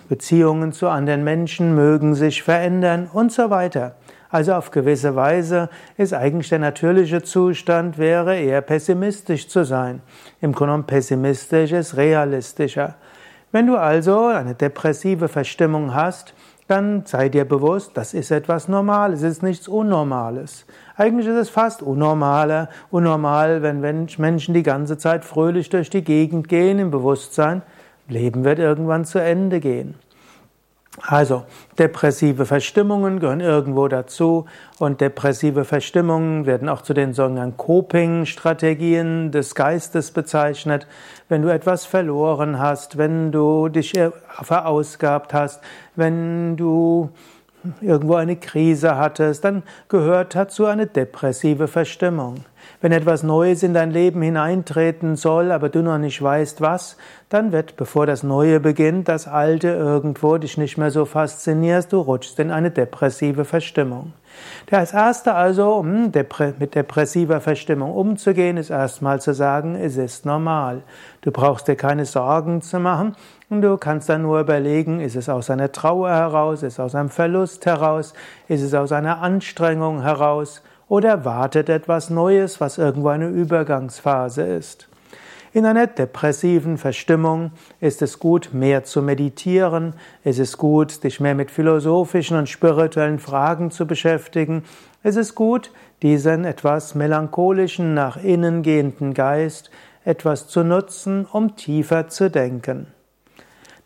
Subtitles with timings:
[0.10, 3.96] Beziehungen zu anderen Menschen mögen sich verändern und so weiter.
[4.30, 10.02] Also auf gewisse Weise ist eigentlich der natürliche Zustand wäre eher pessimistisch zu sein.
[10.42, 12.96] Im Grunde genommen pessimistisch ist realistischer.
[13.52, 16.34] Wenn du also eine depressive Verstimmung hast,
[16.68, 20.66] dann sei dir bewusst, das ist etwas Normales, es ist nichts Unnormales.
[20.98, 23.80] Eigentlich ist es fast unnormaler, unnormal, wenn
[24.18, 27.62] Menschen die ganze Zeit fröhlich durch die Gegend gehen im Bewusstsein,
[28.10, 29.96] Leben wird irgendwann zu Ende gehen.
[31.02, 31.44] Also,
[31.78, 34.46] depressive Verstimmungen gehören irgendwo dazu
[34.80, 40.88] und depressive Verstimmungen werden auch zu den sogenannten Coping-Strategien des Geistes bezeichnet.
[41.30, 43.94] Wenn du etwas verloren hast, wenn du dich
[44.42, 45.62] verausgabt hast,
[45.96, 47.12] wenn du
[47.82, 52.36] irgendwo eine Krise hattest, dann gehört dazu eine depressive Verstimmung.
[52.82, 56.98] Wenn etwas Neues in dein Leben hineintreten soll, aber du noch nicht weißt was,
[57.30, 62.00] dann wird, bevor das Neue beginnt, das Alte irgendwo dich nicht mehr so faszinierst, du
[62.00, 64.14] rutschst in eine depressive Verstimmung.
[64.68, 66.12] Das erste also, um
[66.60, 70.82] mit depressiver Verstimmung umzugehen, ist erstmal zu sagen, es ist normal.
[71.22, 73.16] Du brauchst dir keine Sorgen zu machen
[73.50, 76.96] und du kannst dann nur überlegen, ist es aus einer Trauer heraus, ist es aus
[76.96, 78.14] einem Verlust heraus,
[78.48, 84.88] ist es aus einer Anstrengung heraus oder wartet etwas Neues, was irgendwo eine Übergangsphase ist.
[85.58, 89.96] In einer depressiven Verstimmung ist es gut, mehr zu meditieren.
[90.24, 94.66] Es ist gut, dich mehr mit philosophischen und spirituellen Fragen zu beschäftigen.
[95.02, 95.72] Es ist gut,
[96.04, 99.72] diesen etwas melancholischen, nach innen gehenden Geist
[100.06, 102.86] etwas zu nutzen, um tiefer zu denken.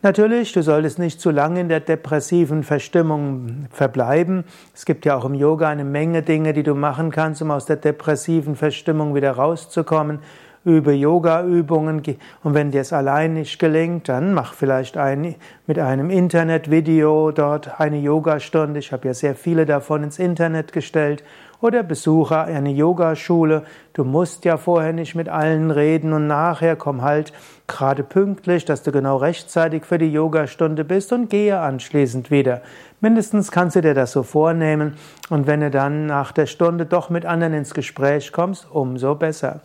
[0.02, 4.44] Natürlich, du solltest nicht zu lange in der depressiven Verstimmung verbleiben.
[4.76, 7.66] Es gibt ja auch im Yoga eine Menge Dinge, die du machen kannst, um aus
[7.66, 10.20] der depressiven Verstimmung wieder rauszukommen.
[10.64, 12.04] Übe Yoga-Übungen
[12.44, 15.34] und wenn dir es allein nicht gelingt, dann mach vielleicht ein,
[15.66, 18.80] mit einem Internetvideo dort eine Yogastunde.
[18.80, 21.24] Ich habe ja sehr viele davon ins Internet gestellt
[21.62, 23.64] oder besuche eine Yogaschule.
[23.94, 27.34] Du musst ja vorher nicht mit allen reden und nachher komm halt
[27.66, 32.62] gerade pünktlich, dass du genau rechtzeitig für die Yogastunde bist und gehe anschließend wieder.
[33.00, 34.96] Mindestens kannst du dir das so vornehmen
[35.32, 39.62] und wenn du dann nach der Stunde doch mit anderen ins Gespräch kommst, umso besser.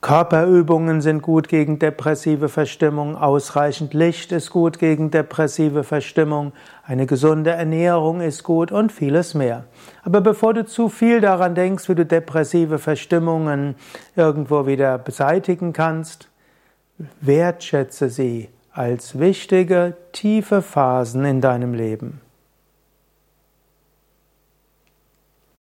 [0.00, 6.52] Körperübungen sind gut gegen depressive Verstimmung, ausreichend Licht ist gut gegen depressive Verstimmung,
[6.86, 9.64] eine gesunde Ernährung ist gut und vieles mehr.
[10.04, 13.74] Aber bevor du zu viel daran denkst, wie du depressive Verstimmungen
[14.14, 16.28] irgendwo wieder beseitigen kannst,
[17.20, 22.20] wertschätze sie als wichtige, tiefe Phasen in deinem Leben.